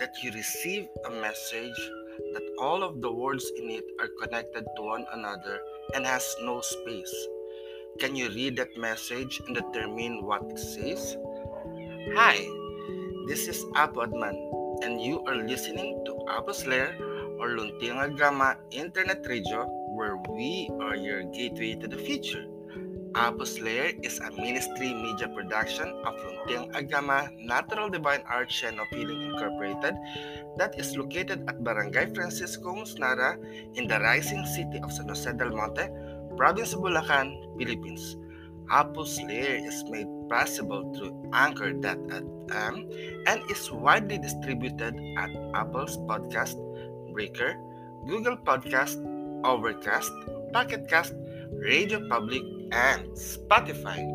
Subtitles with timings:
[0.00, 1.76] that you receive a message
[2.32, 5.60] that all of the words in it are connected to one another
[5.94, 7.14] and has no space?
[7.98, 11.18] Can you read that message and determine what it says?
[12.16, 12.40] Hi,
[13.28, 14.40] this is Apo Adman,
[14.82, 21.24] and you are listening to Apo's or Luntiang Agama Internet Radio, where we are your
[21.24, 22.49] gateway to the future.
[23.14, 28.86] Apos Lair is a ministry media production of Luntiang Agama Natural Divine Art Chain of
[28.94, 29.98] Healing Incorporated
[30.58, 33.34] that is located at Barangay Francisco Musnara
[33.74, 35.90] in the rising city of San Jose del Monte,
[36.36, 38.16] Province of Bulacan, Philippines.
[38.70, 42.74] Apos Lair is made possible through Anchor.fm
[43.26, 46.54] and is widely distributed at Apple's Podcast,
[47.12, 47.58] Breaker,
[48.06, 49.02] Google Podcast,
[49.42, 50.12] Overcast,
[50.54, 51.18] Pocketcast,
[51.58, 52.42] Radio Public,
[52.72, 54.06] and Spotify.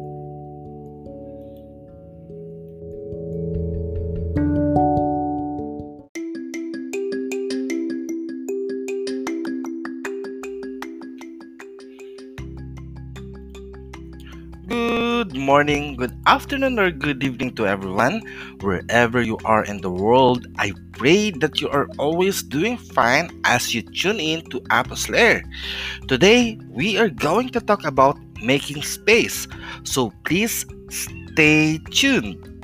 [14.67, 18.21] Good morning, good afternoon, or good evening to everyone,
[18.61, 20.47] wherever you are in the world.
[20.57, 25.43] I pray that you are always doing fine as you tune in to Apos Lair.
[26.07, 29.47] Today, we are going to talk about making space,
[29.83, 32.54] so please stay tuned.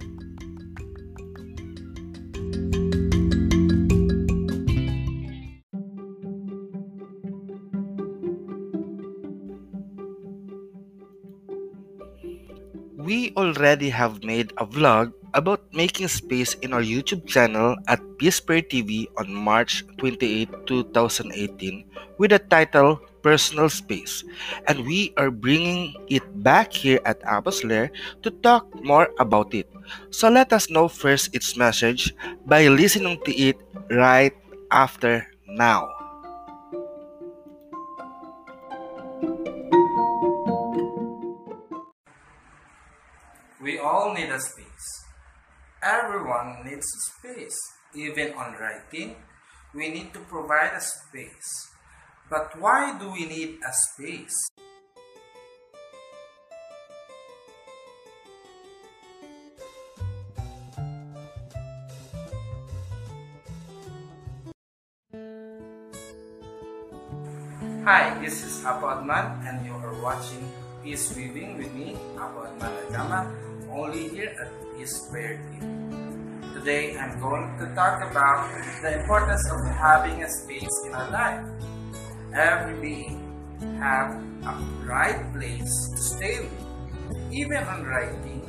[13.52, 18.64] Already have made a vlog about making space in our YouTube channel at Peace Prayer
[18.64, 21.84] TV on March 28, 2018
[22.16, 24.24] with the title Personal Space.
[24.72, 27.92] And we are bringing it back here at Apos Lair
[28.24, 29.68] to talk more about it.
[30.16, 32.16] So let us know first its message
[32.48, 33.60] by listening to it
[33.92, 34.32] right
[34.72, 36.01] after now.
[44.40, 44.88] Space.
[45.84, 47.58] Everyone needs space.
[47.96, 49.16] Even on writing,
[49.74, 51.52] we need to provide a space.
[52.30, 54.36] But why do we need a space?
[67.84, 70.46] Hi, this is Apo Adman and you are watching
[70.84, 73.30] Peace Weaving with me, Apo Adman Agama,
[73.70, 75.38] only here at Peace Prayer.
[76.56, 78.50] Today, I'm going to talk about
[78.82, 81.46] the importance of having a space in our life.
[82.34, 83.22] Every being
[83.78, 84.10] have
[84.42, 87.32] a right place to stay with.
[87.32, 88.42] Even on writing,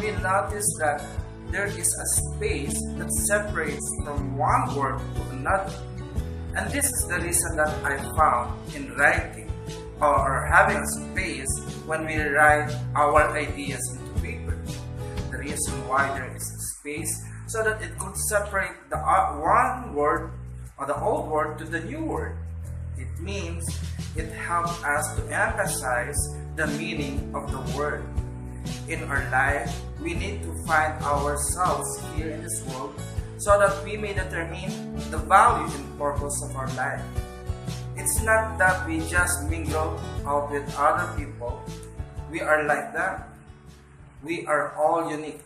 [0.00, 1.06] we notice that
[1.52, 5.78] there is a space that separates from one word to another.
[6.56, 9.45] And this is the reason that I found in writing
[10.00, 11.48] or having space
[11.86, 14.58] when we write our ideas into paper.
[15.30, 16.44] The reason why there is
[16.78, 17.12] space
[17.46, 20.32] so that it could separate the uh, one word
[20.78, 22.36] or the old word to the new word.
[22.98, 23.64] It means
[24.16, 26.16] it helps us to emphasize
[26.56, 28.04] the meaning of the word.
[28.88, 29.70] In our life,
[30.00, 32.94] we need to find ourselves here in this world
[33.38, 37.02] so that we may determine the value and purpose of our life.
[37.96, 41.60] It's not that we just mingle out with other people.
[42.30, 43.24] We are like them.
[44.22, 45.40] We are all unique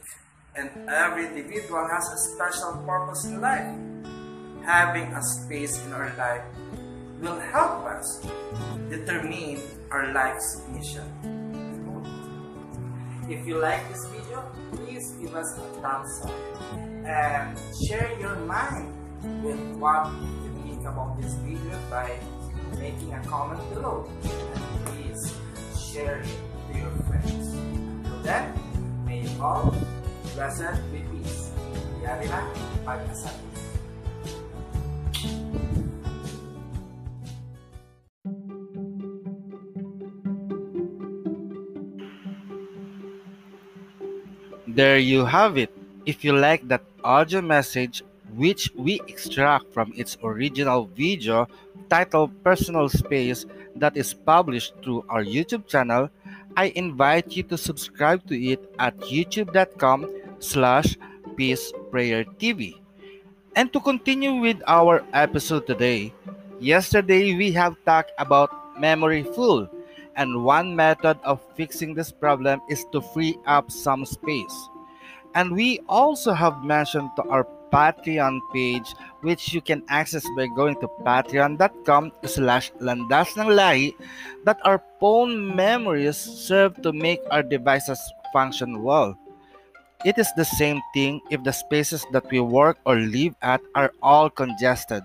[0.56, 3.70] and every individual has a special purpose in life.
[4.64, 6.42] Having a space in our life
[7.20, 8.26] will help us
[8.90, 9.60] determine
[9.90, 11.06] our life's mission.
[13.30, 16.34] If you like this video, please give us a thumbs up
[17.06, 17.56] and
[17.86, 18.90] share your mind
[19.44, 22.18] with what you think about this video by
[22.78, 24.08] making a comment below.
[24.54, 25.34] And please
[25.78, 26.28] share it
[26.72, 27.54] to your friends.
[27.54, 28.54] Until then,
[29.04, 29.74] may you all
[30.34, 31.50] blessed with peace.
[32.04, 32.46] Yari na
[32.86, 33.50] pagkasabi.
[44.70, 45.74] There you have it.
[46.06, 48.02] If you like that audio message,
[48.36, 51.48] which we extract from its original video
[51.90, 53.44] titled Personal Space
[53.76, 56.08] that is published through our YouTube channel,
[56.56, 60.08] I invite you to subscribe to it at youtube.com
[60.38, 60.96] slash
[61.36, 62.78] peace prayer TV.
[63.56, 66.14] And to continue with our episode today,
[66.60, 69.68] yesterday we have talked about memory full
[70.16, 74.68] and one method of fixing this problem is to free up some space.
[75.34, 80.76] And we also have mentioned to our Patreon page which you can access by going
[80.80, 83.94] to patreon.com slash landas ng lahi
[84.44, 88.00] that our phone memories serve to make our devices
[88.32, 89.16] function well.
[90.04, 93.92] It is the same thing if the spaces that we work or live at are
[94.02, 95.04] all congested.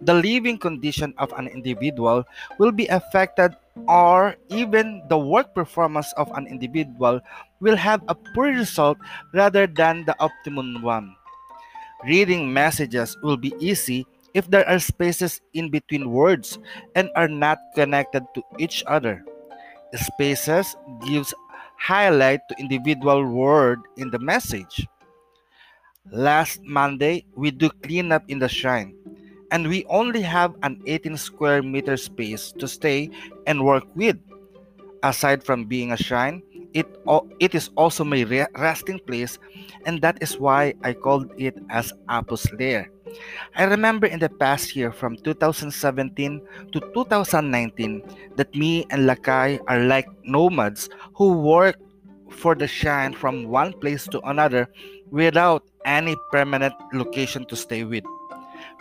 [0.00, 2.24] The living condition of an individual
[2.58, 3.54] will be affected
[3.88, 7.20] or even the work performance of an individual
[7.60, 8.98] will have a poor result
[9.32, 11.15] rather than the optimum one.
[12.04, 16.58] Reading messages will be easy if there are spaces in between words
[16.94, 19.24] and are not connected to each other.
[19.94, 20.76] Spaces
[21.08, 21.32] gives
[21.78, 24.86] highlight to individual word in the message.
[26.12, 28.94] Last Monday, we do cleanup in the shrine
[29.50, 33.10] and we only have an 18 square meter space to stay
[33.46, 34.18] and work with.
[35.02, 36.42] Aside from being a shrine,
[36.76, 36.86] it,
[37.40, 38.20] it is also my
[38.60, 39.38] resting place,
[39.88, 42.92] and that is why I called it as Apus Lair.
[43.56, 46.42] I remember in the past year from 2017
[46.72, 48.02] to 2019
[48.36, 51.76] that me and Lakay are like nomads who work
[52.28, 54.68] for the shine from one place to another
[55.10, 58.04] without any permanent location to stay with.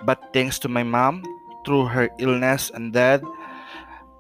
[0.04, 1.24] But thanks to my mom,
[1.66, 3.22] through her illness and death,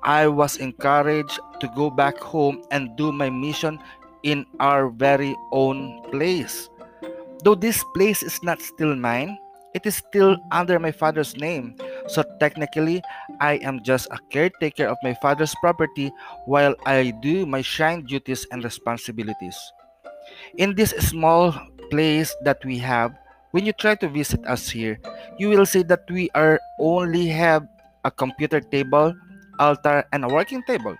[0.06, 3.81] I was encouraged to go back home and do my mission
[4.22, 6.69] in our very own place.
[7.44, 9.38] Though this place is not still mine,
[9.74, 11.75] it is still under my father's name.
[12.07, 13.02] So technically,
[13.42, 16.13] I am just a caretaker of my father's property
[16.46, 19.58] while I do my shrine duties and responsibilities.
[20.58, 21.54] In this small
[21.90, 23.18] place that we have,
[23.51, 25.00] when you try to visit us here,
[25.38, 27.68] you will see that we are only have
[28.06, 29.13] a computer table,
[29.60, 30.96] altar, and a working table.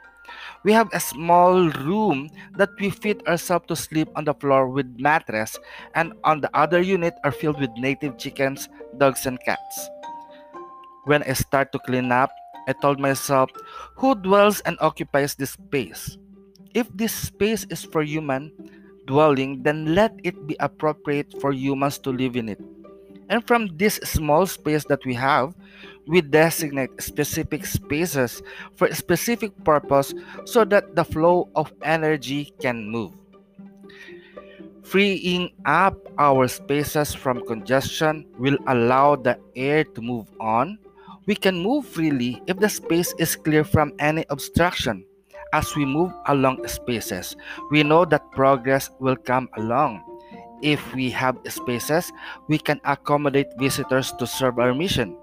[0.63, 4.90] We have a small room that we fit ourselves to sleep on the floor with
[4.98, 5.57] mattress,
[5.94, 8.68] and on the other unit are filled with native chickens,
[8.98, 9.90] dogs, and cats.
[11.06, 12.31] When I start to clean up,
[12.68, 13.52] I told myself,
[13.96, 16.18] who dwells and occupies this space?
[16.74, 18.51] If this space is for human,
[19.06, 22.60] dwelling, then let it be appropriate for humans to live in it.
[23.30, 25.54] And from this small space that we have,
[26.07, 28.44] we designate specific spaces
[28.75, 30.13] for specific purpose
[30.45, 33.13] so that the flow of energy can move.
[34.83, 40.77] Freeing up our spaces from congestion will allow the air to move on.
[41.25, 45.04] We can move freely if the space is clear from any obstruction
[45.56, 47.36] as we move along spaces,
[47.72, 50.04] we know that progress will come along.
[50.66, 52.10] If we have spaces,
[52.50, 55.14] we can accommodate visitors to serve our mission.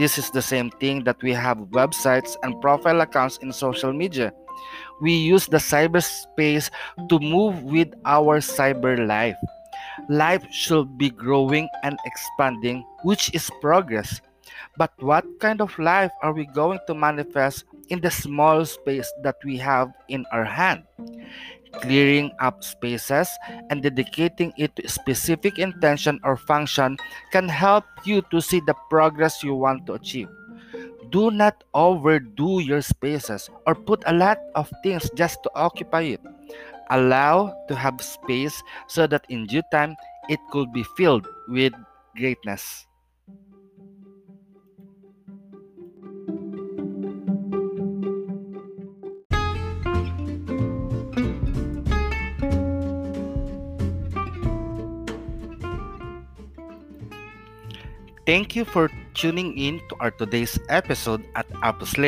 [0.00, 4.32] This is the same thing that we have websites and profile accounts in social media.
[5.04, 6.72] We use the cyberspace
[7.12, 9.36] to move with our cyber life.
[10.08, 14.24] Life should be growing and expanding, which is progress.
[14.78, 19.36] But what kind of life are we going to manifest in the small space that
[19.44, 20.84] we have in our hand.
[21.72, 23.30] Clearing up spaces
[23.70, 26.96] and dedicating it to specific intention or function
[27.30, 30.28] can help you to see the progress you want to achieve.
[31.10, 36.20] Do not overdo your spaces or put a lot of things just to occupy it.
[36.90, 39.94] Allow to have space so that in due time
[40.28, 41.72] it could be filled with
[42.16, 42.89] greatness.
[58.30, 58.86] Thank you for
[59.18, 61.98] tuning in to our today's episode at Apus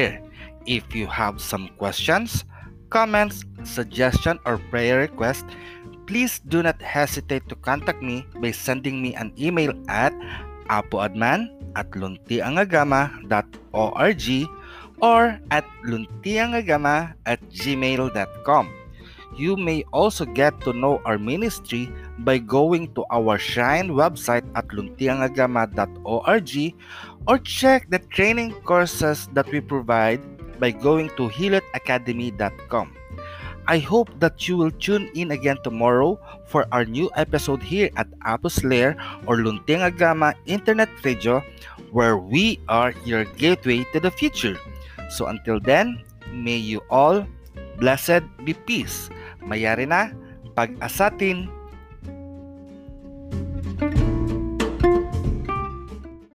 [0.71, 2.47] If you have some questions,
[2.95, 5.43] comments, suggestion, or prayer request,
[6.07, 10.15] please do not hesitate to contact me by sending me an email at
[10.71, 14.27] apoadman at luntiangagama.org
[15.03, 18.82] or at luntiangagama at gmail.com.
[19.37, 21.89] You may also get to know our ministry
[22.21, 26.53] by going to our Shrine website at luntiangagama.org
[27.27, 30.21] or check the training courses that we provide
[30.61, 32.93] by going to hilotacademy.com.
[33.69, 38.11] I hope that you will tune in again tomorrow for our new episode here at
[38.27, 41.43] Apus Lair or Luntiangagama Internet Radio
[41.93, 44.59] where we are your gateway to the future.
[45.11, 47.25] So until then, may you all
[47.79, 49.11] blessed be peace.
[49.47, 50.13] Mayari na,
[50.55, 51.49] pag-asatin